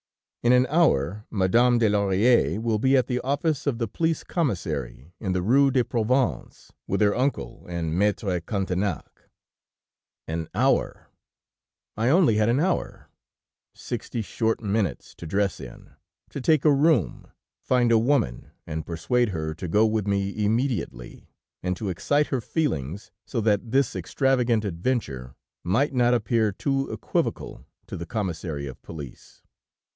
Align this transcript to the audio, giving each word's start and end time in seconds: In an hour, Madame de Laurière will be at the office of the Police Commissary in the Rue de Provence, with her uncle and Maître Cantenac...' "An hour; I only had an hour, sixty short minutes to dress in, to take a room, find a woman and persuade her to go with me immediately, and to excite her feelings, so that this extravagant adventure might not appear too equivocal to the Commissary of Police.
In 0.41 0.51
an 0.53 0.65
hour, 0.71 1.27
Madame 1.29 1.77
de 1.77 1.87
Laurière 1.87 2.59
will 2.59 2.79
be 2.79 2.97
at 2.97 3.05
the 3.05 3.19
office 3.19 3.67
of 3.67 3.77
the 3.77 3.87
Police 3.87 4.23
Commissary 4.23 5.13
in 5.19 5.33
the 5.33 5.43
Rue 5.43 5.69
de 5.69 5.83
Provence, 5.83 6.71
with 6.87 6.99
her 7.01 7.13
uncle 7.15 7.67
and 7.69 7.93
Maître 7.93 8.43
Cantenac...' 8.47 9.29
"An 10.27 10.47
hour; 10.55 11.09
I 11.95 12.09
only 12.09 12.37
had 12.37 12.49
an 12.49 12.59
hour, 12.59 13.09
sixty 13.75 14.23
short 14.23 14.59
minutes 14.63 15.13
to 15.17 15.27
dress 15.27 15.59
in, 15.59 15.91
to 16.31 16.41
take 16.41 16.65
a 16.65 16.73
room, 16.73 17.29
find 17.59 17.91
a 17.91 17.99
woman 17.99 18.49
and 18.65 18.83
persuade 18.87 19.29
her 19.29 19.53
to 19.53 19.67
go 19.67 19.85
with 19.85 20.07
me 20.07 20.43
immediately, 20.43 21.29
and 21.61 21.77
to 21.77 21.89
excite 21.89 22.25
her 22.33 22.41
feelings, 22.41 23.11
so 23.27 23.39
that 23.41 23.69
this 23.69 23.95
extravagant 23.95 24.65
adventure 24.65 25.35
might 25.63 25.93
not 25.93 26.15
appear 26.15 26.51
too 26.51 26.91
equivocal 26.91 27.67
to 27.85 27.95
the 27.95 28.07
Commissary 28.07 28.65
of 28.65 28.81
Police. 28.81 29.43